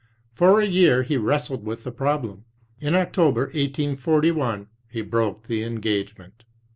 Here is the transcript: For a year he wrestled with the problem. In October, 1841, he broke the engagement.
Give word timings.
For 0.31 0.59
a 0.59 0.65
year 0.65 1.03
he 1.03 1.15
wrestled 1.15 1.63
with 1.63 1.83
the 1.83 1.91
problem. 1.91 2.45
In 2.79 2.95
October, 2.95 3.41
1841, 3.41 4.65
he 4.89 5.03
broke 5.03 5.43
the 5.43 5.63
engagement. 5.63 6.43